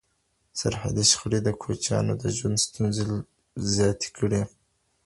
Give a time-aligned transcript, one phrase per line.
[0.59, 3.03] سرحدي شخړې د کوچیانو د ژوند ستونزې
[3.75, 4.41] زیاتې کړي.